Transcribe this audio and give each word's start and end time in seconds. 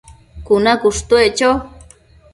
cuna 0.45 0.71
cushtuec 0.81 1.31
cho 1.37 1.49